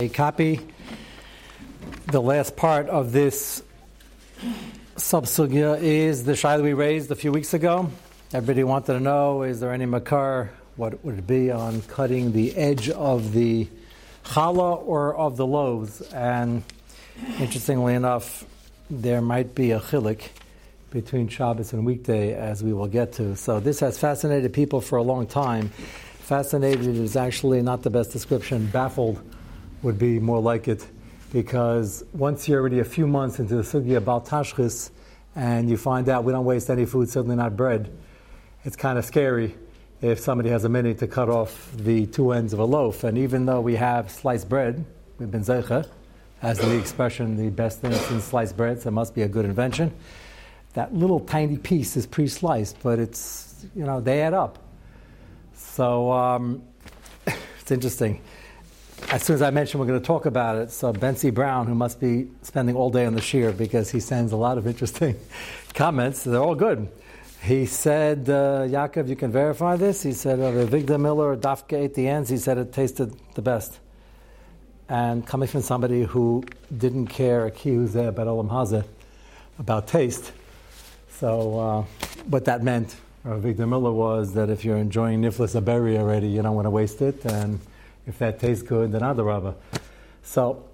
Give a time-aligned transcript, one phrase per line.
[0.00, 0.58] a copy.
[2.06, 3.62] The last part of this
[4.96, 7.90] subsugya is the shayla we raised a few weeks ago.
[8.32, 10.52] Everybody wanted to know: Is there any makar?
[10.76, 13.68] What would it be on cutting the edge of the
[14.24, 16.00] challah or of the loaves?
[16.00, 16.62] And
[17.38, 18.46] interestingly enough,
[18.88, 20.22] there might be a chilik
[20.90, 23.36] between Shabbos and weekday, as we will get to.
[23.36, 25.68] So this has fascinated people for a long time.
[26.20, 28.66] Fascinated is actually not the best description.
[28.68, 29.20] Baffled
[29.82, 30.86] would be more like it,
[31.32, 34.90] because once you're already a few months into the sugya about tashchis,
[35.36, 37.90] and you find out we don't waste any food, certainly not bread,
[38.64, 39.54] it's kind of scary
[40.02, 43.04] if somebody has a minute to cut off the two ends of a loaf.
[43.04, 44.84] And even though we have sliced bread,
[45.18, 45.86] we've been zeicha,
[46.42, 49.44] as the expression, the best thing since sliced bread, so it must be a good
[49.44, 49.92] invention.
[50.72, 54.58] That little tiny piece is pre-sliced, but it's, you know, they add up.
[55.54, 56.62] So um,
[57.60, 58.22] it's interesting.
[59.08, 61.74] As soon as I mentioned we're going to talk about it, so Bency Brown, who
[61.74, 65.16] must be spending all day on the shear because he sends a lot of interesting
[65.74, 66.88] comments, they're all good.
[67.42, 70.02] He said, uh, Yaakov, you can verify this.
[70.02, 72.28] He said, uh, Victor Miller, Dafke ate the ends.
[72.28, 73.80] He said it tasted the best.
[74.88, 76.44] And coming from somebody who
[76.76, 78.84] didn't care a about olam hazeh,
[79.58, 80.32] about taste,
[81.20, 81.82] so uh,
[82.28, 86.42] what that meant, uh, Victor Miller, was that if you're enjoying niflis berry already, you
[86.42, 87.60] don't want to waste it, and
[88.10, 89.54] if that tastes good, then adarabah.
[90.22, 90.68] So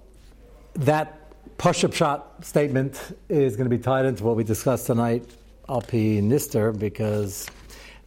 [0.73, 2.99] that push-up shot statement
[3.29, 5.23] is going to be tied into what we discussed tonight,
[5.69, 7.47] Alpi Nister, because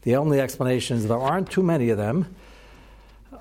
[0.03, 2.35] the only explanations, there aren't too many of them,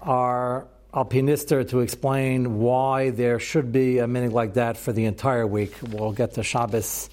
[0.01, 5.05] are Alpi Nister to explain why there should be a meaning like that for the
[5.05, 5.75] entire week.
[5.91, 7.09] We'll get to Shabbos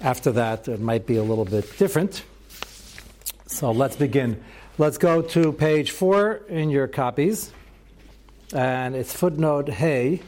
[0.00, 0.68] after that.
[0.68, 2.22] It might be a little bit different.
[3.46, 4.42] So let's begin.
[4.78, 7.52] Let's go to page four in your copies,
[8.52, 10.20] and it's footnote Hey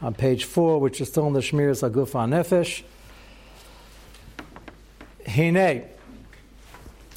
[0.00, 2.82] on page four, which is still in the Shmiras Agufa Nefesh.
[5.26, 5.84] Hine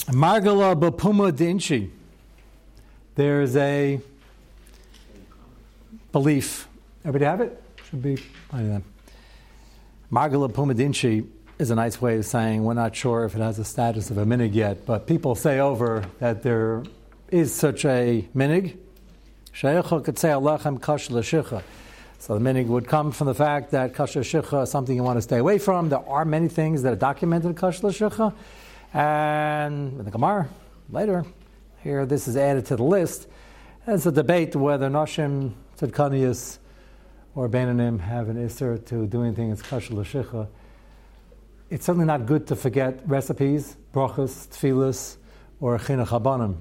[0.08, 1.90] Margala Bapuma Dinchi.
[3.16, 4.00] There's a
[6.12, 6.68] belief.
[7.04, 7.62] Everybody have it?
[7.90, 8.18] Should be
[8.50, 8.84] plenty of them.
[10.12, 11.28] Margala Puma Dinchi
[11.60, 14.18] is a nice way of saying we're not sure if it has the status of
[14.18, 16.84] a minig yet, but people say over that there
[17.30, 18.78] is such a minig.
[19.60, 20.32] Could say.
[22.20, 25.18] So the meaning would come from the fact that kash l'shicha is something you want
[25.18, 25.90] to stay away from.
[25.90, 28.34] There are many things that are documented in kash l'shicha,
[28.94, 30.48] and in the Gemara
[30.90, 31.26] later
[31.84, 33.28] here this is added to the list.
[33.86, 36.60] There's a debate whether Nashim Tzedkanius
[37.34, 40.48] or Benanim have an Isser to do anything that's kash l'shicha
[41.70, 45.18] it's certainly not good to forget recipes, brachas, tefillas,
[45.60, 46.58] or chinuch habanim.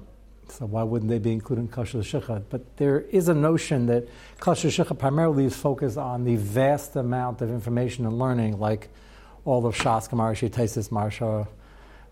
[0.49, 2.45] So why wouldn't they be included in kasher shechad?
[2.49, 4.07] But there is a notion that
[4.39, 8.89] kasher shechad primarily is focused on the vast amount of information and learning, like
[9.45, 11.47] all of Shas, Gemara, Taisis, Marsha,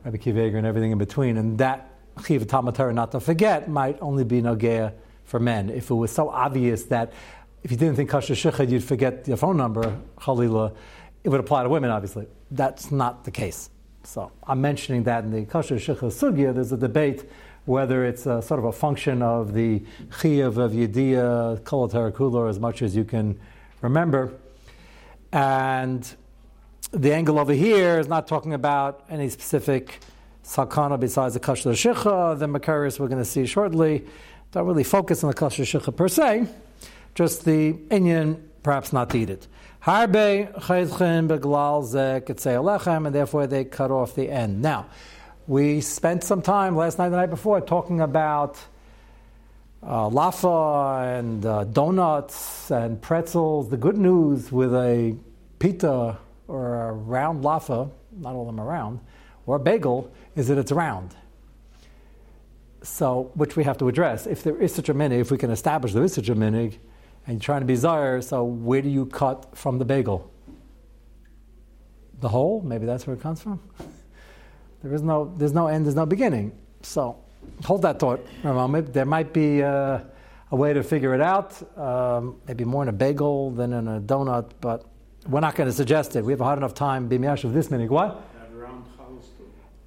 [0.03, 1.37] Rabbi Kiveger, and everything in between.
[1.37, 1.91] And that
[2.25, 4.93] chiv not to forget, might only be nogea
[5.25, 5.69] for men.
[5.69, 7.13] If it was so obvious that
[7.63, 10.75] if you didn't think kasher shechad, you'd forget your phone number, chalila,
[11.23, 12.27] it would apply to women, obviously.
[12.51, 13.71] That's not the case.
[14.03, 17.27] So I'm mentioning that in the Kasher Shechah Sugya, there's a debate
[17.65, 19.83] whether it's a, sort of a function of the
[20.19, 23.39] Chiyav of Yediyah, Kol Kulor, as much as you can
[23.81, 24.31] remember.
[25.31, 26.07] And
[26.91, 29.99] the angle over here is not talking about any specific
[30.43, 32.37] sakana besides the Kasher Shechah.
[32.37, 34.05] The Makaris we're going to see shortly
[34.51, 36.47] don't really focus on the Kasher Shechah per se,
[37.15, 39.47] just the Inyan perhaps not to eat it.
[39.83, 44.61] Harbe chayzchen beglal lechem, and therefore they cut off the end.
[44.61, 44.87] Now,
[45.47, 48.57] we spent some time last night, the night before, talking about
[49.83, 53.69] uh, lafa and uh, donuts and pretzels.
[53.69, 55.15] The good news with a
[55.59, 56.17] pita
[56.47, 58.99] or a round lafa, not all of them are round,
[59.45, 61.15] or a bagel, is that it's round.
[62.81, 64.25] So, which we have to address.
[64.27, 66.77] If there is such a minig, if we can establish there is such a minig,
[67.27, 70.31] and you're trying to be zayir, so where do you cut from the bagel?
[72.19, 72.61] The hole?
[72.61, 73.59] Maybe that's where it comes from.
[74.85, 76.51] There is no, there's no end, there's no beginning.
[76.83, 77.17] So
[77.63, 78.93] hold that thought for a moment.
[78.93, 80.01] There might be uh,
[80.51, 83.99] a way to figure it out, um, maybe more in a bagel than in a
[83.99, 84.85] donut, but
[85.27, 86.23] we're not going to suggest it.
[86.23, 87.89] We have a hard enough time being of this minute.
[87.89, 88.21] What?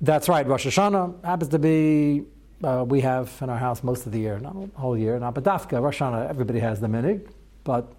[0.01, 0.45] That's right.
[0.45, 2.25] Rosh Hashanah happens to be
[2.65, 5.17] uh, we have in our house most of the year, not the whole year.
[5.21, 7.29] Not but Dafka, Rosh Hashanah, everybody has the minig,
[7.63, 7.93] but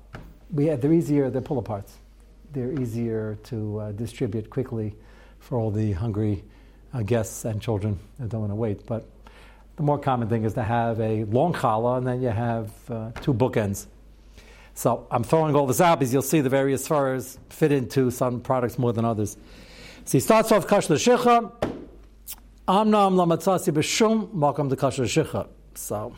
[0.51, 1.91] we have, they're easier, they're pull aparts.
[2.51, 4.97] They're easier to uh, distribute quickly
[5.39, 6.43] for all the hungry
[6.93, 8.85] uh, guests and children that don't want to wait.
[8.85, 9.05] But
[9.75, 13.11] the more common thing is to have a long challah and then you have uh,
[13.21, 13.87] two bookends.
[14.73, 18.39] So I'm throwing all this out because you'll see the various furs fit into some
[18.39, 19.37] products more than others.
[20.05, 21.51] So he starts off Kash Shicha.
[22.67, 25.47] Amnam lamatzasi b'shum welcome to Kash Shicha.
[25.75, 26.15] So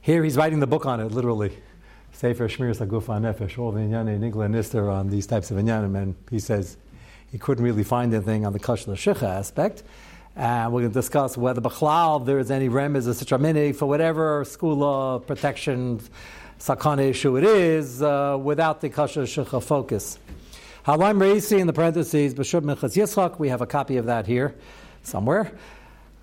[0.00, 1.52] here he's writing the book on it, literally.
[2.12, 6.16] Sefer Shmiras Hagufa Nefesh, all the Inyane Nigla Nister on these types of Inyanim, and
[6.30, 6.76] he says
[7.30, 9.82] he couldn't really find anything on the Kash Shicha aspect.
[10.38, 14.44] And we're going to discuss whether Bachlal there is any remez or minig for whatever
[14.44, 16.00] school of protection
[16.60, 20.16] sakana issue it is uh, without the kasha shikha focus.
[20.86, 24.54] Halam Reisi in the parentheses, Bashub Minchas Yitzchak, we have a copy of that here
[25.02, 25.50] somewhere.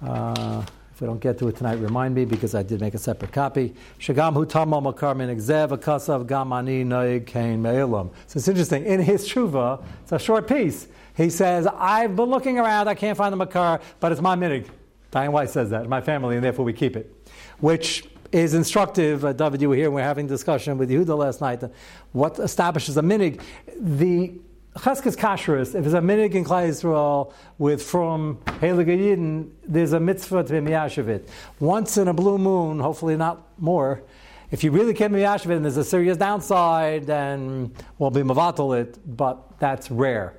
[0.01, 0.63] Uh,
[0.93, 3.33] if we don't get to it tonight, remind me because I did make a separate
[3.33, 3.73] copy.
[3.99, 8.11] Shagam hutamo makar min egzev akasav gamani noig kain me'elam.
[8.27, 8.85] So it's interesting.
[8.85, 10.87] In his tshuva, it's a short piece.
[11.15, 14.67] He says, I've been looking around, I can't find the makar, but it's my minig.
[15.11, 17.13] Diane White says that, my family, and therefore we keep it.
[17.59, 19.23] Which is instructive.
[19.23, 21.63] Uh, David, you were here, and we are having discussion with Yehuda last night.
[22.11, 23.41] What establishes a minig?
[23.79, 24.33] The
[24.75, 30.43] Cheskes Kashrus, if it's a minig in Klai Yisrael with from Heilige there's a mitzvah
[30.43, 31.29] to be miyashevit.
[31.61, 34.03] Once in a blue moon, hopefully not more,
[34.51, 38.77] if you really can't be miyashevit and there's a serious downside, then we'll be mavatal
[38.77, 40.35] it, but that's rare.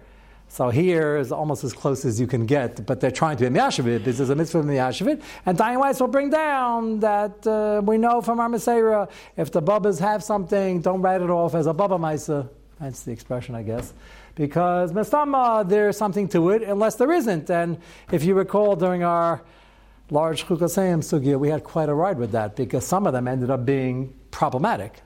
[0.57, 3.55] So here is almost as close as you can get, but they're trying to be
[3.55, 4.05] Miyashevit.
[4.05, 5.21] This is a mitzvah of Miyashevit.
[5.45, 9.07] And Dayan Weiss will bring down that uh, we know from our Messiah,
[9.37, 12.49] if the Bubbas have something, don't write it off as a Bubba Maisa.
[12.81, 13.93] That's the expression, I guess.
[14.35, 17.51] Because Mestama, there's something to it, unless there isn't.
[17.51, 17.77] And
[18.11, 19.43] if you recall during our
[20.09, 23.51] large Chukasayim Sugya, we had quite a ride with that because some of them ended
[23.51, 25.03] up being problematic.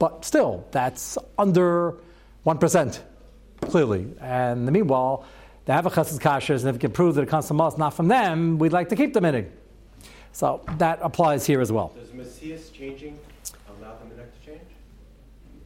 [0.00, 1.94] But still, that's under
[2.44, 2.98] 1%
[3.60, 4.06] clearly.
[4.20, 5.24] And the meanwhile,
[5.64, 7.76] they have a chesed kashers, and if we can prove that it comes from us,
[7.76, 9.48] not from them, we'd like to keep the minig.
[10.32, 11.92] So that applies here as well.
[11.98, 13.18] Does Messias changing
[13.68, 14.60] allow the minig to change?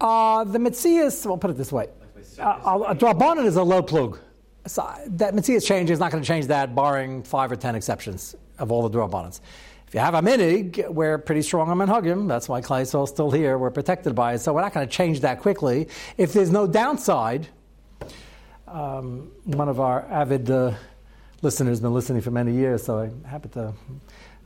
[0.00, 1.88] Uh, the Messias, we'll put it this way.
[2.00, 4.18] Like uh, a Drabanan is a low plug.
[4.66, 8.34] So that Messias change is not going to change that, barring five or ten exceptions
[8.58, 9.40] of all the Drabanans.
[9.86, 12.26] If you have a minig, we're pretty strong on Menhagim.
[12.26, 13.58] That's why Klaisol is still here.
[13.58, 14.38] We're protected by it.
[14.38, 15.88] So we're not going to change that quickly.
[16.16, 17.48] If there's no downside,
[18.72, 20.72] um, one of our avid uh,
[21.42, 23.74] listeners been listening for many years, so I happened to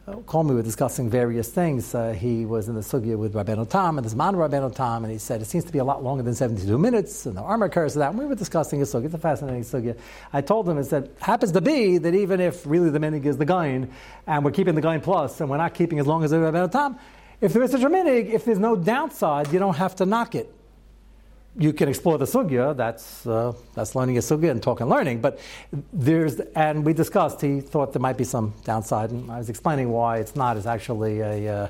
[0.09, 0.51] uh, call me.
[0.51, 1.95] We were discussing various things.
[1.95, 5.13] Uh, he was in the sugya with Rabbeinu Tam and this man Rabbeinu Tam, and
[5.13, 7.67] he said it seems to be a lot longer than 72 minutes, and the armor
[7.67, 8.11] occurs to that.
[8.11, 9.07] And we were discussing a sugya.
[9.07, 9.97] It's a fascinating sugya.
[10.33, 13.37] I told him, it said, happens to be that even if really the minig is
[13.37, 13.93] the gain,
[14.27, 16.73] and we're keeping the gain plus, and we're not keeping as long as the Rabbeinu
[16.73, 16.99] Tam,
[17.41, 20.35] if there is such a minig, if there's no downside, you don't have to knock
[20.35, 20.53] it
[21.59, 22.77] you can explore the sugya.
[22.77, 25.21] That's uh, that's learning a sugya and talk and learning.
[25.21, 25.39] But
[25.93, 27.41] there's and we discussed.
[27.41, 30.57] He thought there might be some downside, and I was explaining why it's not.
[30.57, 31.69] It's actually a uh,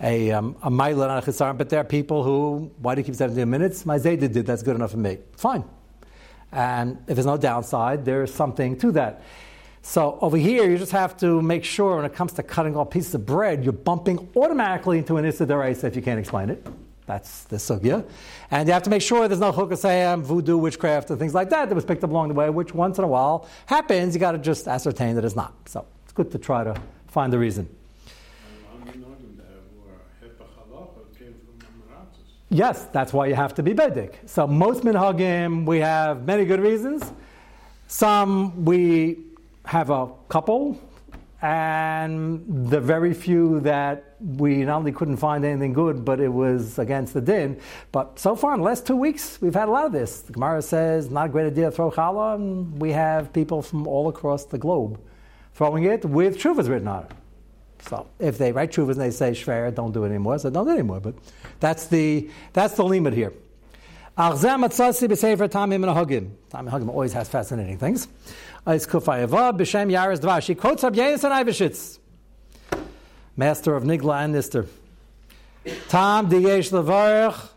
[0.00, 3.84] a um, a a But there are people who why do you keep 17 minutes?
[3.86, 4.46] My Zayda did.
[4.46, 5.18] That's good enough for me.
[5.36, 5.64] Fine.
[6.50, 9.22] And if there's no downside, there's something to that.
[9.80, 12.90] So over here, you just have to make sure when it comes to cutting off
[12.90, 15.44] pieces of bread, you're bumping automatically into an Issa
[15.86, 16.64] if you can't explain it.
[17.06, 18.06] That's the sugya.
[18.50, 21.68] And you have to make sure there's no chukasayam, voodoo, witchcraft, and things like that
[21.68, 24.14] that was picked up along the way, which once in a while happens.
[24.14, 25.52] You got to just ascertain that it's not.
[25.66, 26.74] So it's good to try to
[27.08, 27.68] find the reason.
[32.52, 34.28] Yes, that's why you have to be Bedek.
[34.28, 37.10] So most minhagim, we have many good reasons.
[37.88, 39.24] Some we
[39.64, 40.78] have a couple
[41.40, 46.78] and the very few that we not only couldn't find anything good, but it was
[46.78, 47.60] against the din.
[47.90, 50.20] But so far, in the last two weeks, we've had a lot of this.
[50.20, 53.86] The Gemara says, not a great idea to throw challah, and we have people from
[53.86, 55.00] all across the globe
[55.54, 57.12] throwing it with chuvas written on it.
[57.82, 60.66] So if they write chuvas and they say shver, don't do it anymore, so don't
[60.66, 61.00] do it anymore.
[61.00, 61.14] But
[61.60, 63.32] that's the that's the limit here.
[66.50, 68.08] Tamim always has fascinating things.
[70.20, 70.46] Dvash.
[70.46, 71.98] He quotes Rabbi Yonasan Eibeshitz,
[73.36, 74.66] master of Nigla and Nister.
[75.88, 77.48] Tam diyesh levarech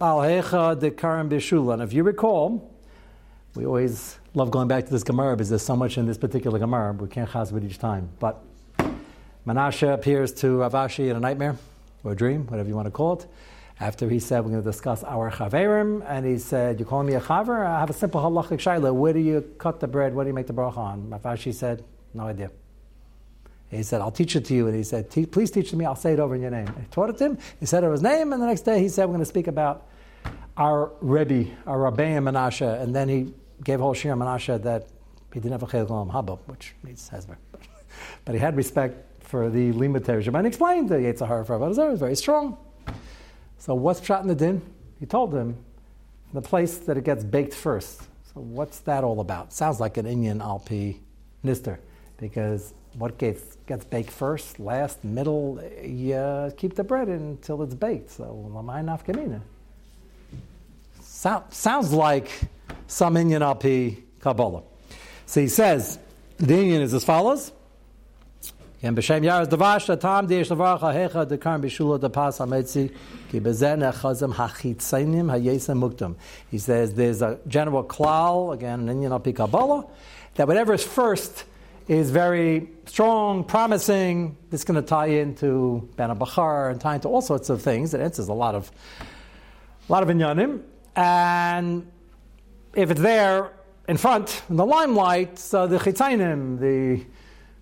[0.00, 1.74] al hecha de karam b'shula.
[1.74, 2.72] And if you recall,
[3.54, 6.58] we always love going back to this Gemara because there's so much in this particular
[6.58, 6.92] Gemara.
[6.92, 8.10] We can't chaz it each time.
[8.18, 8.42] But
[9.46, 11.56] Menashe appears to Rav Ashi in a nightmare
[12.04, 13.26] or a dream, whatever you want to call it
[13.80, 17.14] after he said, We're going to discuss our chaverim, and he said, You call me
[17.14, 17.66] a chaver?
[17.66, 18.94] I have a simple halachic shaila.
[18.94, 20.14] Where do you cut the bread?
[20.14, 21.10] What do you make the bracha on?
[21.10, 22.50] Rav Ashi said, No idea.
[23.70, 24.66] He said, I'll teach it to you.
[24.66, 25.84] And he said, Please teach it to me.
[25.84, 26.68] I'll say it over in your name.
[26.68, 27.38] I taught it to him.
[27.60, 28.32] He said it was his name.
[28.32, 29.86] And the next day he said, We're going to speak about
[30.56, 32.82] our Rebbe, our Rabbeim Menashe.
[32.82, 34.88] And then he gave a whole shir Menashe that
[35.32, 37.36] he didn't have a Chel Haba, which needs Hezber.
[38.24, 42.00] but he had respect for the Lima Tereshim and explained the Yetzirah for Avodah was
[42.00, 42.56] very strong.
[43.58, 44.60] So what's shot in the din?
[44.98, 45.56] he told him
[46.34, 48.02] the place that it gets baked first.
[48.34, 49.52] So what's that all about?
[49.52, 50.98] Sounds like an Indian Alpi
[51.44, 51.78] Nister,
[52.18, 57.74] because what gets gets baked first, last, middle, you uh, keep the bread until it's
[57.74, 58.10] baked.
[58.10, 59.40] So lamai nafkamina.
[61.52, 62.30] sounds like
[62.86, 64.62] some Indian Alpi Kabbalah.
[65.26, 65.98] So he says
[66.38, 67.52] the Indian is as follows.
[68.82, 69.04] He says
[76.94, 79.86] there's a general klal, again, in Indian Kabbalah,
[80.36, 81.44] that whatever is first
[81.90, 84.36] is very strong, promising.
[84.52, 87.94] Is going to tie into Ben Bachar and tie into all sorts of things.
[87.94, 88.70] It answers a lot of,
[89.88, 90.62] a lot of inyanim.
[90.94, 91.90] And
[92.74, 93.50] if it's there
[93.88, 97.04] in front, in the limelight, so the chitzainim, the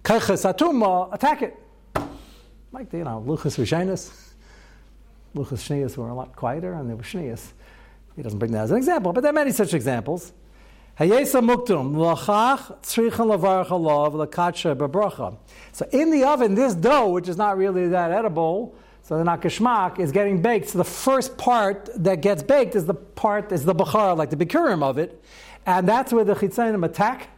[0.04, 1.56] Kaiches Atuma, attack it.
[2.70, 4.34] Like, the, you know, Luchas Rishanis.
[5.34, 7.52] Luchas Shneas were a lot quieter, and they were Shneas.
[8.14, 10.34] He doesn't bring that as an example, but there are many such examples.
[10.98, 11.06] So
[15.92, 20.10] in the oven, this dough, which is not really that edible, so the nakashmak is
[20.12, 20.70] getting baked.
[20.70, 24.36] So the first part that gets baked is the part, is the bachar, like the
[24.36, 25.22] bikurim of it.
[25.66, 27.28] And that's where the chitzainim attack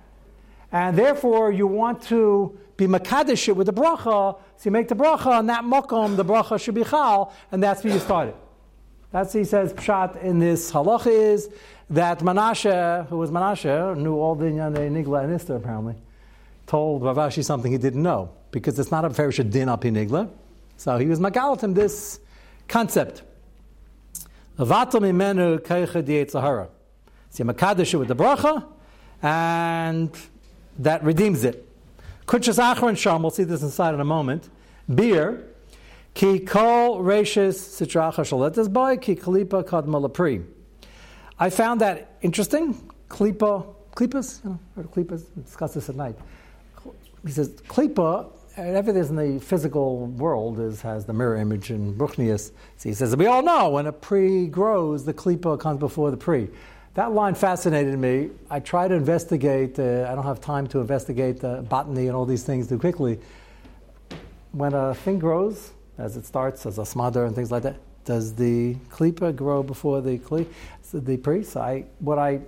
[0.73, 4.39] and therefore you want to be makadish it with the bracha.
[4.57, 7.85] So you make the bracha and that makom, the bracha should be chal, and that's
[7.85, 8.35] where you started.
[9.13, 11.51] That's he says pshat in this halacha is
[11.91, 15.97] that Menashe, who was Menashe, knew all the Inyanei Nigla and Ister apparently,
[16.67, 20.31] told Rav Ashi something he didn't know because it's not a Ferish din al Nigla.
[20.77, 22.21] So he was magalatim this
[22.69, 23.23] concept.
[24.57, 26.69] Avatam imenu keicha di So
[27.39, 28.65] you makadish it with the bracha,
[29.23, 30.17] and
[30.79, 31.67] that redeems it.
[32.27, 34.49] Kuchas Achron Sham, we'll see this inside in a moment.
[34.95, 35.45] Beer,
[36.15, 40.45] ki kol reishes sitracha shaletas by ki kalipa kadma lapri.
[41.39, 42.75] I found that interesting.
[43.09, 46.17] Klipa, klipas, you know, heard klipas, discuss this at night.
[47.25, 52.53] He says, klipa, everything in the physical world is, has the mirror image in Bruchnius.
[52.77, 56.17] So he says, we all know when a pre grows, the klipa comes before the
[56.17, 56.49] pre.
[56.95, 58.31] That line fascinated me.
[58.51, 62.27] I try to investigate, uh, I don't have time to investigate uh, botany and all
[62.27, 63.21] these things too quickly.
[64.53, 68.35] When a thing grows, as it starts, as a smother and things like that, does
[68.35, 70.47] the klipa grow before the kli,
[70.93, 71.57] the priest?
[71.57, 72.41] I, what I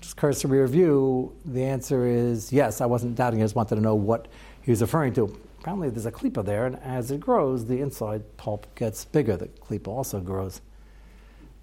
[0.00, 2.80] just cursory review, the answer is yes.
[2.80, 3.40] I wasn't doubting.
[3.40, 4.28] I just wanted to know what
[4.62, 5.36] he was referring to.
[5.60, 9.36] Apparently, there's a klipa there, and as it grows, the inside pulp gets bigger.
[9.36, 10.62] The klipa also grows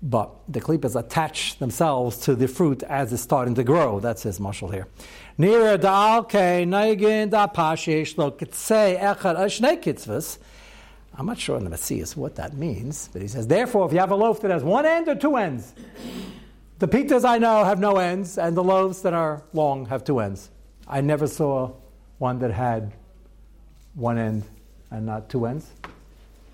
[0.02, 4.00] but the klippas attach themselves to the fruit as it's starting to grow.
[4.00, 4.88] That's his muscle here.
[5.40, 10.38] Nira da alke neigin da pashish lo echad kitzvus.
[11.18, 14.00] I'm not sure in the Messias what that means, but he says, therefore, if you
[14.00, 15.74] have a loaf that has one end or two ends,
[16.78, 20.20] the pitas I know have no ends, and the loaves that are long have two
[20.20, 20.52] ends.
[20.88, 21.72] I never saw
[22.20, 22.94] one that had
[23.96, 24.44] one end
[24.92, 25.72] and not two ends.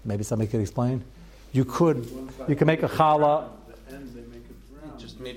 [0.05, 1.03] Maybe somebody could explain.
[1.51, 2.09] You could,
[2.47, 3.49] you can make a challah.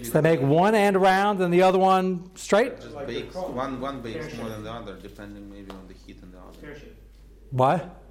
[0.03, 2.81] So they make one end round and the other one straight.
[2.81, 3.35] Just bakes.
[3.35, 6.81] One one bakes more than the other, depending maybe on the heat and the other.
[7.51, 8.06] What?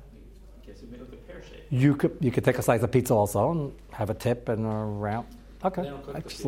[1.82, 4.66] You could you could take a slice of pizza also and have a tip and
[4.66, 5.28] a round.
[5.64, 5.92] Okay.
[6.14, 6.46] That's,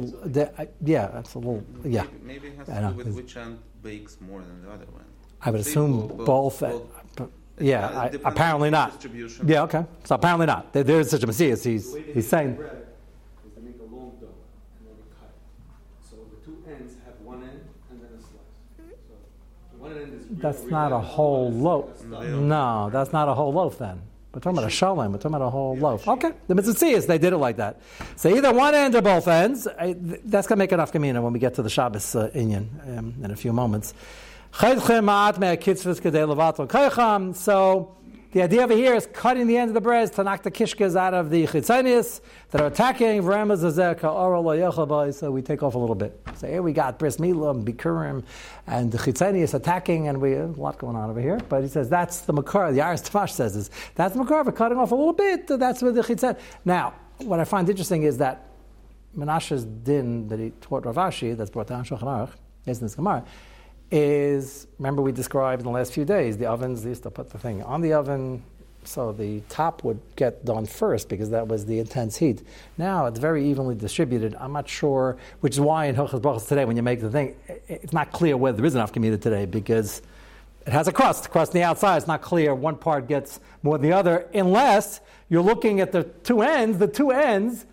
[0.83, 1.63] yeah, that's a little.
[1.83, 2.03] Yeah.
[2.03, 5.03] Maybe, maybe it has to do with which end bakes more than the other one.
[5.41, 6.25] I would assume both.
[6.25, 6.79] both, uh,
[7.15, 7.29] both
[7.59, 9.05] yeah, I, apparently not.
[9.43, 9.85] Yeah, okay.
[10.03, 10.71] So apparently not.
[10.71, 11.57] There, there is such a Messiah.
[11.57, 12.59] He's, he's saying.
[20.29, 22.03] That's not a whole loaf.
[22.05, 24.01] No, that's not a whole loaf then.
[24.33, 25.11] We're talking about a shalom.
[25.13, 26.07] We're talking about a whole loaf.
[26.07, 27.81] Okay, the Mitzvahs, they did it like that.
[28.17, 29.67] So either one end or both ends.
[29.67, 32.97] I, that's going to make enough kamina when we get to the Shabbos uh, Inyan
[32.97, 33.93] um, in a few moments.
[37.33, 37.96] So
[38.37, 40.95] the idea over here is cutting the end of the breads to knock the kishkas
[40.95, 43.23] out of the chitzanias that are attacking.
[45.11, 46.21] So we take off a little bit.
[46.35, 48.23] So here we got bris milam, bikurim,
[48.67, 51.39] and the chitzanias attacking, and we have a lot going on over here.
[51.49, 52.71] But he says that's the makar.
[52.71, 55.47] The Yaaros Dvash says is that's the makar for cutting off a little bit.
[55.47, 56.37] That's where the chitzan.
[56.63, 58.43] Now, what I find interesting is that
[59.17, 62.33] Menashe's din that he taught Rav Ashi, that's brought down Shulchan Aruch,
[62.67, 63.25] is in this Gemara
[63.91, 67.29] is remember we described in the last few days the ovens they used to put
[67.29, 68.43] the thing on the oven
[68.87, 72.41] so the top would get done first because that was the intense heat.
[72.77, 74.35] Now it's very evenly distributed.
[74.39, 77.35] I'm not sure, which is why in Hilchas Brachos today, when you make the thing,
[77.67, 80.01] it's not clear whether there is enough comida today because
[80.65, 81.23] it has a crust.
[81.23, 84.27] The crust on the outside, it's not clear one part gets more than the other
[84.33, 86.77] unless you're looking at the two ends.
[86.77, 87.65] The two ends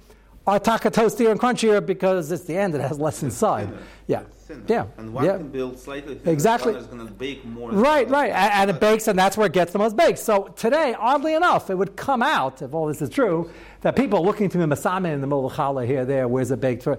[0.47, 3.73] are taka toastier and crunchier because it's the end; it has less inside.
[4.07, 4.25] Yeah,
[4.63, 4.65] thinner.
[4.69, 5.37] yeah, And one yeah.
[5.37, 6.33] can build slightly thinner.
[6.33, 6.73] Exactly.
[6.73, 7.71] The going to bake more.
[7.71, 10.19] Right, right, and, and it bakes, and that's where it gets the most baked.
[10.19, 13.51] So today, oddly enough, it would come out if all this is true
[13.83, 16.29] that people are looking to be masame in the middle of challah here, there.
[16.29, 16.83] Where's it baked?
[16.83, 16.99] For?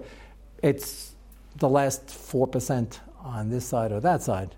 [0.62, 1.14] It's
[1.56, 4.54] the last four percent on this side or that side.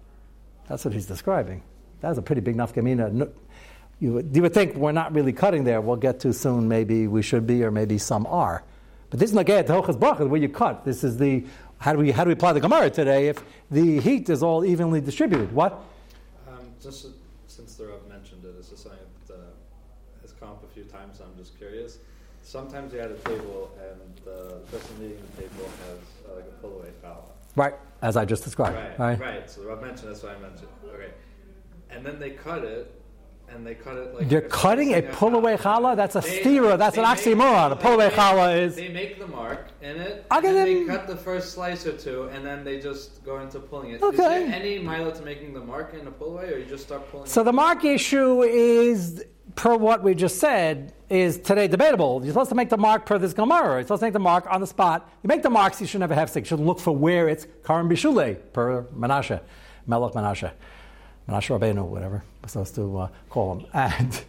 [0.68, 1.62] That's what he's describing.
[2.00, 3.30] That's a pretty big nafkamina.
[4.00, 5.80] You would, you would think we're not really cutting there.
[5.80, 6.68] We'll get to soon.
[6.68, 8.62] Maybe we should be, or maybe some are.
[9.10, 10.84] But this is nagayat hochas brachas where you cut.
[10.84, 11.44] This is the
[11.78, 14.64] how do we how do we apply the gemara today if the heat is all
[14.64, 15.52] evenly distributed?
[15.52, 15.80] What?
[16.48, 17.08] Um, just uh,
[17.46, 19.38] since the Rav mentioned it, it's just something that uh,
[20.22, 21.20] has come up a few times.
[21.20, 21.98] I'm just curious.
[22.42, 26.62] Sometimes you had a table, and the person leading the table has uh, like a
[26.62, 26.88] pull away.
[27.56, 28.76] Right, as I just described.
[28.98, 29.50] Right, right.
[29.50, 30.68] So the Rav mentioned that's why I mentioned.
[30.94, 31.10] Okay,
[31.90, 32.97] and then they cut it,
[33.54, 35.96] and they cut it like You're cutting a pull-away challah?
[35.96, 36.78] That's a They- stira.
[36.78, 37.72] That's an oxymoron.
[37.72, 38.76] A pull-away challah is.
[38.76, 42.28] They make the mark in it, Okay, and they cut the first slice or two,
[42.32, 44.02] and then they just go into pulling it.
[44.02, 44.16] Okay.
[44.16, 47.10] there any mila to making the mark in a pull away, or you just start
[47.10, 47.26] pulling?
[47.26, 49.24] So the mark issue is,
[49.54, 52.20] per what we just said, is today debatable.
[52.22, 53.76] You're supposed to make the mark per this Gemara.
[53.76, 55.08] You're supposed to make the mark on the spot.
[55.22, 56.50] You make the marks, you should never have six.
[56.50, 59.40] You should look for where it's Karim Bishule, per Menashe,
[59.86, 60.50] Melech Menashe,
[61.28, 63.66] Menashe Rabbeinu, whatever we're supposed to uh, call him.
[63.74, 64.24] And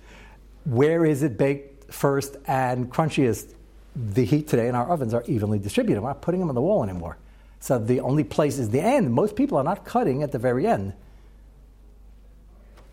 [0.66, 3.54] where is it baked first and crunchiest?
[3.96, 6.02] The heat today in our ovens are evenly distributed.
[6.02, 7.18] We're not putting them on the wall anymore.
[7.60, 9.12] So the only place is the end.
[9.12, 10.94] Most people are not cutting at the very end.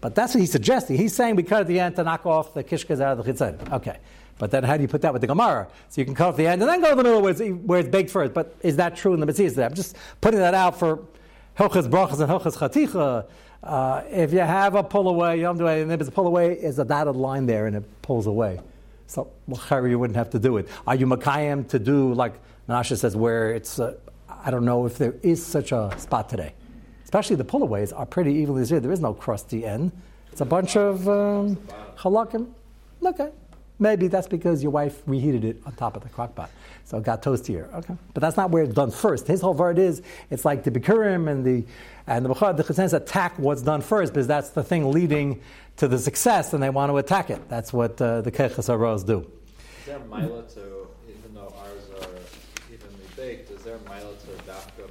[0.01, 0.97] But that's what he's suggesting.
[0.97, 3.33] He's saying we cut at the end to knock off the kishkas out of the
[3.33, 3.73] chitzon.
[3.73, 3.99] Okay.
[4.39, 5.69] But then how do you put that with the Gemara?
[5.89, 7.41] So you can cut off the end and then go to the middle where it's,
[7.41, 8.35] where it's baked first.
[8.35, 9.65] But is that true in the Mitzvah?
[9.65, 10.99] I'm just putting that out for
[11.59, 13.27] Hilchas Brachas and Hilchas Chaticha.
[13.67, 15.91] Uh, if you have a pull away, you don't do anything.
[15.91, 18.61] If it's a pull away, is a dotted line there and it pulls away.
[19.09, 20.69] So well, you wouldn't have to do it.
[20.87, 22.35] Are you Makayim to do, like
[22.69, 23.97] Menashe says, where it's, uh,
[24.29, 26.55] I don't know if there is such a spot today.
[27.03, 28.85] Especially the pullaways are pretty evenly distributed.
[28.85, 29.91] There is no crusty end.
[30.31, 31.57] It's a bunch of um,
[31.99, 32.53] halakim.
[33.05, 33.31] Okay.
[33.79, 36.51] Maybe that's because your wife reheated it on top of the crock pot.
[36.85, 37.73] So it got toastier.
[37.75, 37.95] Okay.
[38.15, 39.27] But that's not where it's done first.
[39.27, 41.65] His whole word is it's like the Bikurim and the
[42.07, 45.43] and the Bukhar, the Chesens attack what's done first because that's the thing leading
[45.77, 47.49] to the success and they want to attack it.
[47.49, 49.19] That's what uh, the Keches Aros do.
[49.81, 54.89] Is there mila to, even though ours are evenly baked, is there mila to dafka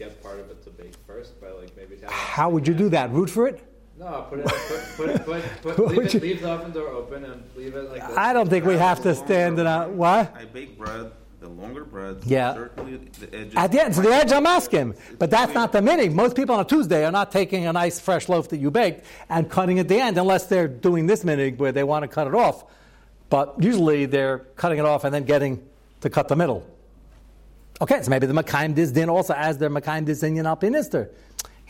[0.00, 3.12] get part of it to bake first by like maybe How would you do that?
[3.12, 3.62] Root for it?
[4.00, 5.26] No, put it, put, put,
[5.62, 8.16] put, put, leave, it, leave the oven door open and leave it like this.
[8.16, 9.90] I don't think we have to stand it out.
[9.90, 10.34] What?
[10.34, 12.22] I bake bread, the longer bread.
[12.24, 12.54] Yeah.
[12.54, 13.54] Certainly the edges.
[13.56, 16.16] At the end, so the edge I'm asking, It's- but that's not the meaning.
[16.16, 19.04] Most people on a Tuesday are not taking a nice fresh loaf that you baked
[19.28, 22.26] and cutting at the end, unless they're doing this minig where they want to cut
[22.26, 22.64] it off.
[23.28, 25.62] But usually they're cutting it off and then getting
[26.00, 26.66] to cut the middle.
[27.82, 31.10] Okay, so maybe the Makayim Diz Din also as their Makayim Diz Din Al Pinister.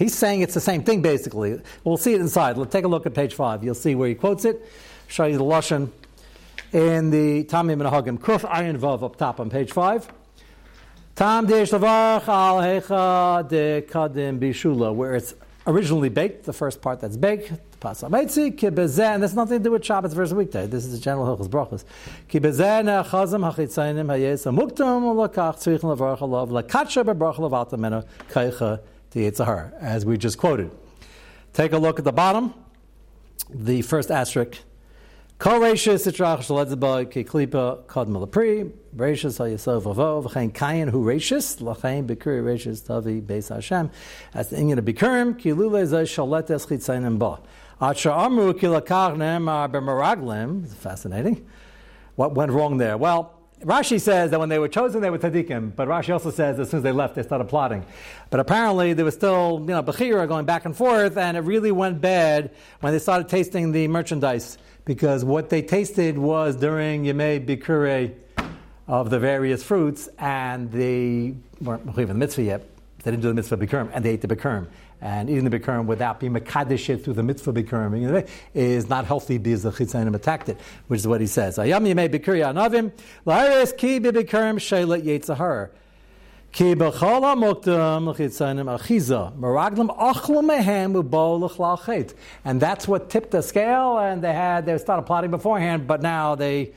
[0.01, 1.61] He's saying it's the same thing basically.
[1.85, 2.57] We'll see it inside.
[2.57, 3.63] Let's take a look at page five.
[3.63, 4.67] You'll see where he quotes it.
[5.09, 5.91] Show you the Lashon
[6.73, 8.19] in the Taamei Haminhagim.
[8.19, 10.11] Kuf Ayin Vav up top on page five.
[11.15, 15.35] Tam Deish Lavarch Al Hecha De Kadim Bishula, where it's
[15.67, 19.85] originally baked, the first part that's baked, Pasametzi, Kibezeh, and there's nothing to do with
[19.85, 20.67] Shabbos versus weekday.
[20.67, 21.85] This is the general Hilchos Brachos.
[22.31, 29.73] Kibezeh Ne'achazim Hachitzainim Hayesa Muktam Lakach Tzrich Lavarch Alav Lakatsha Bebrach Lavat Amena Kaicha Tiyitzahar,
[29.81, 30.71] as we just quoted.
[31.53, 32.55] Take a look at the bottom,
[33.49, 34.59] the first asterisk.
[35.39, 41.11] Kol reishis itrach shaledzeba ki klipa kod malapri, reishis ha yisov avo, v'chein kayin hu
[44.35, 44.85] as the inyan of
[50.75, 51.47] fascinating.
[52.17, 52.99] What went wrong there?
[52.99, 56.59] Well, Rashi says that when they were chosen, they were tzaddikim, but Rashi also says
[56.59, 57.85] as soon as they left, they started plotting.
[58.31, 61.71] But apparently, there was still, you know, bechira going back and forth, and it really
[61.71, 67.45] went bad when they started tasting the merchandise, because what they tasted was during Yemei
[67.45, 68.15] Bikure
[68.89, 72.67] of the various fruits, and they weren't in the mitzvah yet.
[73.03, 74.69] They didn't do the mitzvah bikurim, and they ate the bikurim.
[75.03, 79.39] And eating the bikurim without being mekadesh it through the mitzvah bikurim is not healthy
[79.39, 80.59] because the chitzainim attacked it,
[80.89, 81.57] which is what he says.
[81.57, 82.93] Ayam yemei bikuri anavim
[83.27, 85.71] la'ares ki bikurim sheilat yetzahar.
[86.53, 92.13] Ki b'chol ha'moktam l'chitzainim achiza meraglim achlu mehem u'bo l'chlal.
[92.45, 96.35] And that's what tipped the scale, and they had they started plotting beforehand, but now
[96.35, 96.73] they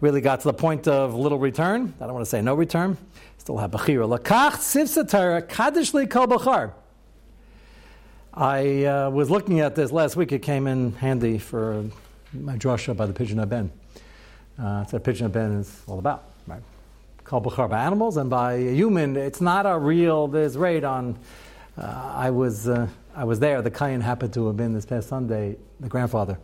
[0.00, 1.94] really got to the point of little return.
[2.00, 2.96] I don't want to say no return.
[3.38, 4.18] Still have bechira.
[4.18, 6.72] Lakach sivsatara kaddish li kol bachar.
[8.36, 10.30] I uh, was looking at this last week.
[10.30, 11.84] It came in handy for
[12.34, 13.72] my drasha by the Pidyon Ben.
[14.58, 16.62] Uh, that's what Pidyon Ben is all about, right?
[17.24, 21.18] called Bukhar by animals, and by a human, it's not a real, there's raid on.
[21.76, 25.08] Uh, I, was, uh, I was there, the Kayan happened to have been this past
[25.08, 26.38] Sunday, the grandfather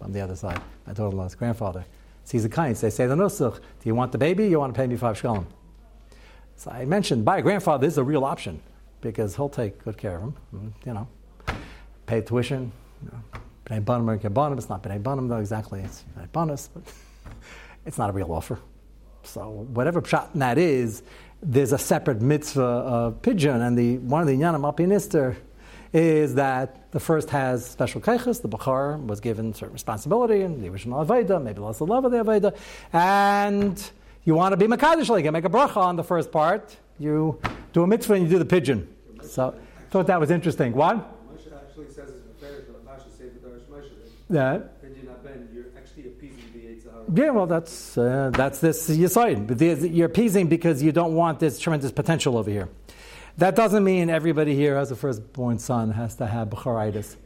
[0.00, 1.84] on the other side, my daughter in law's grandfather.
[2.24, 4.48] Sees a Kayan, they say the Nusach, do you want the baby?
[4.48, 5.46] You want to pay me five shkalim?
[6.56, 8.60] So I mentioned, by a grandfather this is a real option
[9.00, 11.06] because he'll take good care of him, you know,
[12.06, 12.72] pay tuition.
[13.02, 16.68] You know, B'nai Banim or Banim, it's not B'nai Banim though exactly, it's B'nai Banis,
[16.72, 16.82] but
[17.86, 18.58] it's not a real offer.
[19.24, 21.02] So whatever pshat that is,
[21.42, 25.36] there's a separate mitzvah of pidyon, and the one of the inyanim alpinister
[25.92, 30.68] is that the first has special kaiches, the Bukhar was given certain responsibility, and the
[30.68, 32.56] original Aveda, maybe lost the love of the Aveda,
[32.92, 33.90] and
[34.24, 37.40] you want to be Makadish, like make a bracha on the first part, you
[37.72, 38.86] do a mitzvah and you do the pidyon.
[39.22, 39.54] So
[39.90, 40.72] thought that was interesting.
[40.72, 40.96] What?
[40.96, 43.66] Moshe actually says it's fair to Rashi say the Darish
[44.30, 44.34] Moshe.
[44.34, 44.60] Yeah.
[45.52, 47.18] You're actually appeasing the Yitzhahara.
[47.18, 48.86] Yeah, well, that's uh, that's this.
[48.88, 52.68] But You're appeasing because you don't want this tremendous potential over here.
[53.38, 57.16] That doesn't mean everybody here has a firstborn son has to have bacharitis.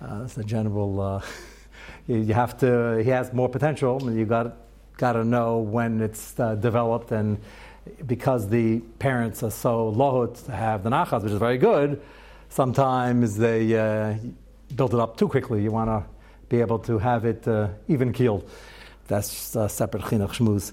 [0.00, 1.00] Uh, that's a general.
[1.00, 1.22] Uh,
[2.06, 3.02] you, you have to.
[3.02, 4.12] He has more potential.
[4.12, 4.56] You got
[4.98, 7.38] got to know when it's uh, developed, and
[8.06, 12.00] because the parents are so lohut to have the nachas, which is very good.
[12.50, 14.16] Sometimes they uh,
[14.74, 15.62] build it up too quickly.
[15.62, 16.19] You want to
[16.50, 18.46] be able to have it uh, even keeled.
[19.08, 20.72] That's a separate chinuch shmuz.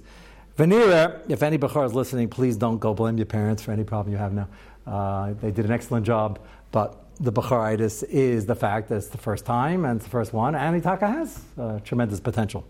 [0.58, 4.12] Venira, if any Bachar is listening, please don't go blame your parents for any problem
[4.12, 4.50] you have now.
[4.86, 6.40] Uh, they did an excellent job,
[6.72, 10.34] but the Bacharitis is the fact that it's the first time and it's the first
[10.34, 12.66] one, and Itaka has uh, tremendous potential.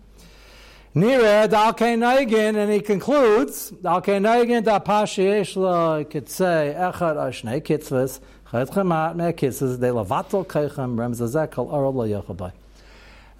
[0.94, 8.20] Nira Dalke Naigin, and he concludes Dalke Naigin da Pashi could say Echad Ashnei Kitzvus
[8.50, 12.52] Chayt Chemat Me Kitzvus De Lavatel Keichem Remzazekal Lo Yochabai,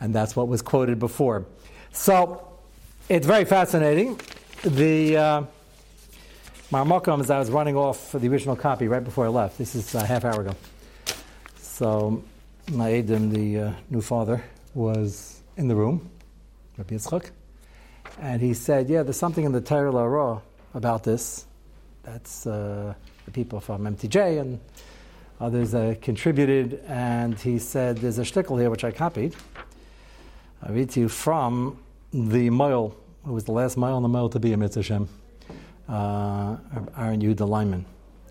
[0.01, 1.47] and that's what was quoted before.
[1.93, 2.49] So
[3.09, 4.21] it's very fascinating.
[4.63, 5.43] The uh,
[6.71, 9.95] Marmokum, as I was running off the original copy right before I left, this is
[9.95, 10.57] a half hour ago.
[11.57, 12.23] So
[12.71, 16.11] my Adam, the uh, new father, was in the room,
[16.77, 17.31] Rabbi Yitzchak,
[18.21, 20.41] and he said, "Yeah, there's something in the Torah Ra
[20.75, 21.47] about this.
[22.03, 24.61] That's uh, the people from MTJ and
[25.41, 29.35] others uh, contributed." And he said, "There's a shtickle here which I copied.
[30.63, 31.79] I read to you from
[32.13, 35.07] the mile, who was the last mile on the mile to be a Mitzvah
[35.89, 36.57] uh,
[36.97, 37.85] Aaron Yehuda Lyman.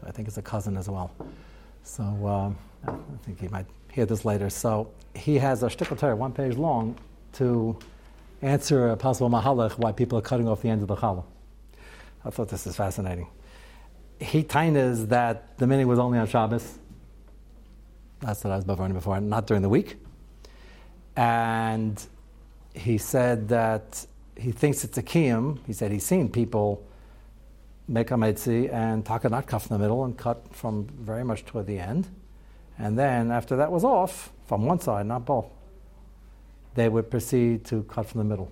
[0.06, 1.12] I think it's a cousin as well.
[1.84, 4.50] So uh, I think he might hear this later.
[4.50, 6.98] So he has a shtickle Torah, one page long,
[7.34, 7.78] to
[8.42, 11.24] answer a possible mahalach why people are cutting off the end of the challah.
[12.26, 13.28] I thought this is fascinating.
[14.20, 16.78] He tainas that the meaning was only on Shabbos.
[18.20, 19.96] That's what I was before, before, not during the week.
[21.16, 22.04] And
[22.74, 25.60] he said that he thinks it's a kiyum.
[25.66, 26.84] He said he's seen people
[27.88, 31.46] make a metzi and taka not cuff in the middle and cut from very much
[31.46, 32.08] toward the end.
[32.78, 35.48] And then after that was off, from one side, not both,
[36.76, 38.52] they would proceed to cut from the middle.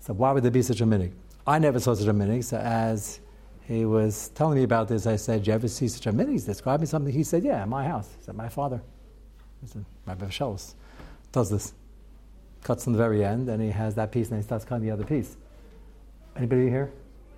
[0.00, 1.12] So why would there be such a minig?
[1.46, 2.44] I never saw such a minig.
[2.44, 3.20] So as
[3.62, 6.32] he was telling me about this, I said, "Do you ever see such a minig?"
[6.32, 7.12] He's describing something.
[7.12, 8.82] He said, "Yeah, my house." He said, "My father."
[9.62, 10.74] He said, "Rabbi Vishelos
[11.32, 11.72] does this."
[12.62, 14.92] Cuts from the very end, and he has that piece, and he starts cutting the
[14.92, 15.36] other piece.
[16.36, 16.90] Anybody here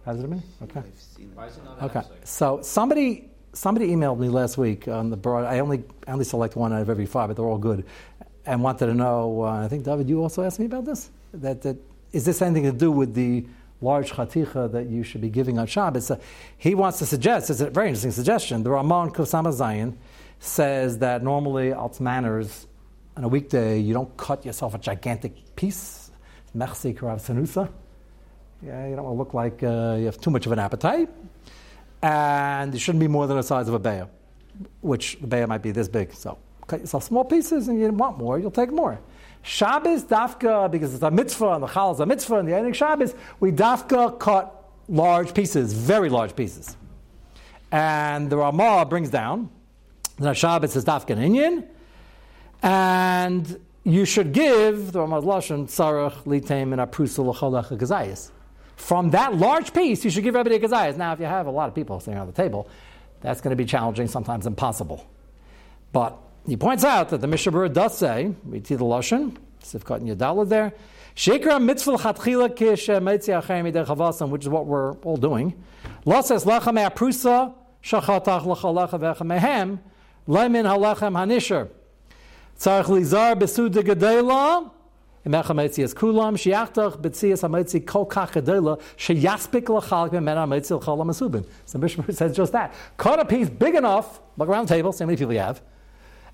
[0.05, 0.45] has it a minute?
[0.63, 0.81] Okay.
[0.81, 1.37] I've seen it.
[1.37, 2.03] Why is it not Okay.
[2.25, 5.45] So somebody somebody emailed me last week on the broad.
[5.45, 7.85] I only I only select one out of every five, but they're all good,
[8.47, 9.43] and wanted to know.
[9.43, 11.11] Uh, I think David, you also asked me about this.
[11.35, 11.77] That that
[12.13, 13.47] is this anything to do with the
[13.81, 16.11] large chaticha that you should be giving on Shabbos?
[16.11, 16.19] Uh,
[16.57, 17.51] he wants to suggest.
[17.51, 18.63] It's a very interesting suggestion.
[18.63, 19.99] The Ramon Kusama Zion
[20.39, 22.67] says that normally alt manners
[23.17, 26.11] on a weekday you don't cut yourself a gigantic piece.
[26.55, 27.71] Merci Karav Sanusa.
[28.65, 31.09] Yeah, you don't want to look like uh, you have too much of an appetite.
[32.03, 34.09] And it shouldn't be more than the size of a bear,
[34.81, 36.13] which the bear might be this big.
[36.15, 39.01] So cut yourself small pieces and you want more, you'll take more.
[39.43, 42.73] Shabbos, dafka, because it's a mitzvah and the chal is a mitzvah and the ending
[42.73, 46.77] Shabbos, we dafka cut large pieces, very large pieces.
[47.73, 49.51] And the Ramah brings down
[50.19, 51.67] that Shabbos is dafka and inyan,
[52.63, 58.31] and you should give the Ramah Lashon Sarach Litem and L'cholach Gazayas.
[58.77, 60.97] From that large piece, you should give everybody a Gazayas.
[60.97, 62.69] Now, if you have a lot of people sitting around the table,
[63.21, 65.07] that's going to be challenging, sometimes impossible.
[65.93, 70.09] But he points out that the Mishnah Berurah does say, read the Lashon, Sivkot and
[70.09, 70.73] Yadalad there,
[71.15, 75.63] Shekra mitzvah chatchila kish meitzi achem midei chavasam, which is what we're all doing.
[76.05, 79.79] Losses lechem aprusa shachatach l'chalecha v'echem mehem
[80.27, 81.69] lemin halechem hanisher.
[82.63, 84.71] Tzarech lizar besud gedela
[85.27, 91.45] Imech HaMetzi Kulam, Shiachtach Betzias HaMetzi Kol Kach Gedela, Sheyaspik L'chalik Memen HaMetzi L'chol HaMasubin.
[91.67, 92.73] So Mishnah says just that.
[92.97, 95.61] Cut a piece big enough, look around the table, see many people you have,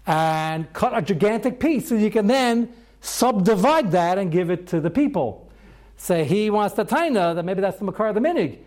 [0.07, 4.81] and cut a gigantic piece so you can then subdivide that and give it to
[4.81, 5.51] the people.
[5.97, 8.59] Say he wants the taina, then maybe that's the makar of the minig.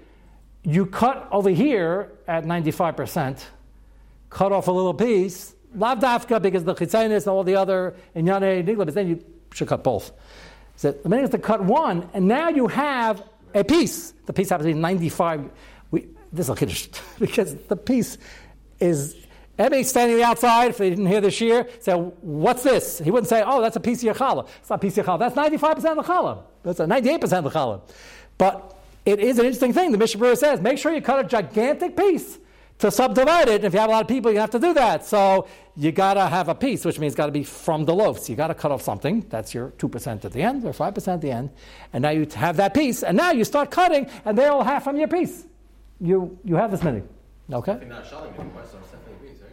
[0.63, 3.43] You cut over here at 95%,
[4.31, 8.65] cut off a little piece, lav dafka because the chitzainis and all the other inyane
[8.65, 10.11] nigla, but then you should cut both.
[10.75, 14.13] So the minig is to cut one, and now you have a piece.
[14.25, 15.49] The piece happens to be 95.
[15.91, 16.87] We, this is a kiddush
[17.19, 18.17] because the piece
[18.79, 19.15] is
[19.61, 21.67] Everybody standing outside, if they didn't hear this year.
[21.81, 22.97] say, what's this?
[22.97, 24.47] He wouldn't say, oh, that's a piece of your challah.
[24.59, 25.19] It's not a piece of your challah.
[25.19, 26.43] That's 95% of the challah.
[26.63, 27.81] That's a 98% of the challah.
[28.39, 29.91] But it is an interesting thing.
[29.91, 32.39] The Mishnah says, make sure you cut a gigantic piece
[32.81, 33.55] to subdivide it.
[33.55, 35.05] And if you have a lot of people, you have to do that.
[35.05, 37.93] So you got to have a piece, which means it's got to be from the
[37.93, 38.19] loaf.
[38.19, 39.25] So you got to cut off something.
[39.29, 41.51] That's your 2% at the end or 5% at the end.
[41.93, 43.03] And now you have that piece.
[43.03, 45.45] And now you start cutting, and they all have from your piece.
[45.99, 47.03] You, you have this many.
[47.51, 47.77] Okay?
[47.79, 49.51] You're not showing anymore, so it's definitely agrees, right?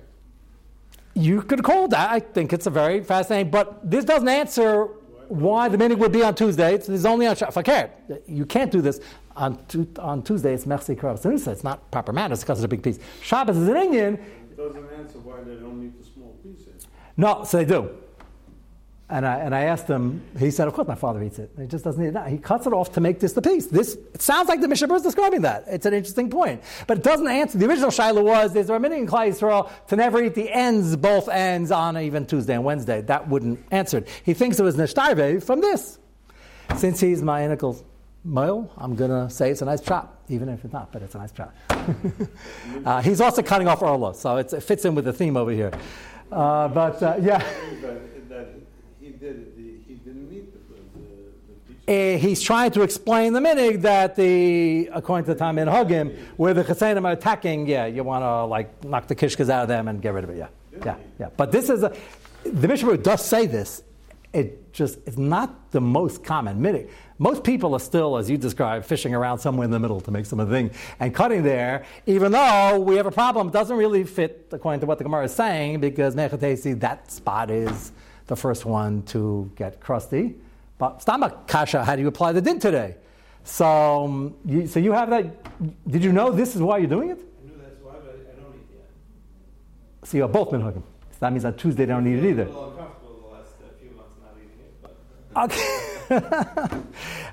[1.15, 2.11] You could call that.
[2.11, 4.89] I think it's a very fascinating, but this doesn't answer
[5.29, 6.75] why the meeting would be on Tuesday.
[6.75, 7.91] It's, it's only on Fakir.
[8.27, 9.01] You can't do this
[9.39, 10.53] on, tu- on Tuesday.
[10.53, 12.99] It's Merci Karav It's not proper manners because it's a big piece.
[13.23, 14.15] Shabbos is an Indian.
[14.15, 16.87] It doesn't answer why they don't eat the small pieces.
[17.17, 17.91] No, so they do.
[19.11, 21.51] And I, and I asked him, he said, Of course my father eats it.
[21.59, 22.25] He just doesn't eat it now.
[22.25, 23.67] He cuts it off to make this the piece.
[23.67, 25.65] This it sounds like the Mishnah is describing that.
[25.67, 26.63] It's an interesting point.
[26.87, 27.57] But it doesn't answer.
[27.57, 30.95] The original Shiloh was, Is there a in Klai Yisrael to never eat the ends,
[30.95, 33.01] both ends, on even Tuesday and Wednesday?
[33.01, 34.09] That wouldn't answer it.
[34.25, 35.99] He thinks it was Neshtarve from this.
[36.77, 37.83] Since he's my inical
[38.29, 41.15] male, I'm going to say it's a nice chop, even if it's not, but it's
[41.15, 41.55] a nice chop.
[42.85, 45.73] uh, he's also cutting off Orla, so it fits in with the theme over here.
[46.31, 47.43] Uh, but uh, yeah.
[49.01, 49.69] He didn't the.
[51.89, 56.53] Uh, he's trying to explain the minig that the according to the Taamei Haminhagim, where
[56.53, 59.89] the Chasanim are attacking, yeah, you want to like knock the kishkas out of them
[59.89, 60.49] and get rid of it, yeah,
[60.85, 61.31] yeah, yeah.
[61.35, 61.97] But this is a
[62.45, 63.83] the Mishnah does say this.
[64.33, 66.91] It just it's not the most common minig.
[67.19, 70.27] Most people are still, as you described, fishing around somewhere in the middle to make
[70.27, 73.49] some of the thing and cutting there, even though we have a problem.
[73.49, 77.51] It doesn't really fit according to what the Gemara is saying because Mechatesi, that spot
[77.51, 77.93] is
[78.27, 80.37] the first one to get crusty.
[80.77, 82.97] But Stama Kasha, how do you apply the din today?
[83.43, 85.27] So, um, you, so you have that.
[85.91, 87.19] Did you know this is why you're doing it?
[87.19, 90.09] I knew that's why, but I don't eat yet.
[90.09, 90.83] So you are both minhagim.
[91.11, 92.43] So that means on Tuesday they don't need it either.
[92.43, 94.97] I'm a little uncomfortable the last uh, few months not eating it, but
[95.39, 95.99] Okay.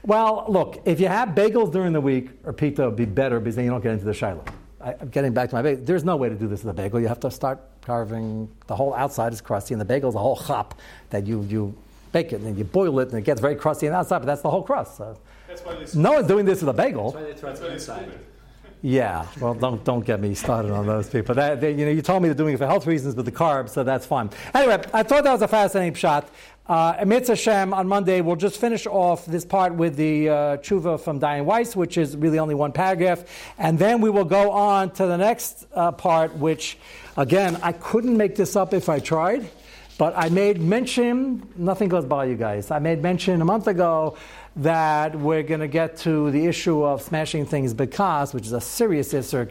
[0.04, 3.56] well, look, if you have bagels during the week, or pita would be better because
[3.56, 4.44] then you don't get into the shiloh.
[4.80, 5.84] I, I'm getting back to my bagel.
[5.84, 7.00] There's no way to do this with a bagel.
[7.00, 8.50] You have to start carving.
[8.68, 11.76] The whole outside is crusty, and the bagel is a whole chop that you you
[12.12, 14.20] bake it and you boil it, and it gets very crusty on the outside.
[14.20, 14.98] But that's the whole crust.
[14.98, 17.12] So That's why no one's doing this with a bagel.
[17.12, 18.20] That's why they throw it That's why they inside.
[18.86, 21.34] Yeah, well, don't don't get me started on those people.
[21.34, 23.32] That, they, you know, you told me they're doing it for health reasons with the
[23.32, 24.30] carbs, so that's fine.
[24.54, 26.30] Anyway, I thought that was a fascinating shot.
[26.68, 31.20] Uh, Hashem on Monday, we'll just finish off this part with the uh, tshuva from
[31.20, 33.24] Dayan Weiss, which is really only one paragraph,
[33.58, 36.78] and then we will go on to the next uh, part, which,
[37.18, 39.50] again, I couldn't make this up if I tried.
[39.98, 42.70] But I made mention, nothing goes by you guys.
[42.70, 44.18] I made mention a month ago
[44.58, 48.62] that we're going to get to the issue of smashing things because, which is a
[48.62, 49.46] serious issue,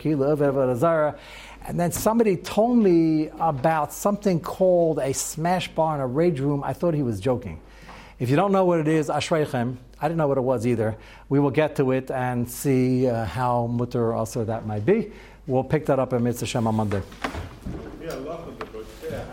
[1.66, 6.62] and then somebody told me about something called a smash bar in a rage room.
[6.62, 7.60] I thought he was joking.
[8.18, 9.76] If you don't know what it is, ashreichem.
[10.00, 10.96] I didn't know what it was either.
[11.28, 15.12] We will get to it and see uh, how mutter also that might be.
[15.46, 17.02] We'll pick that up in Mitzvah Shem on Monday.
[19.10, 19.24] yeah,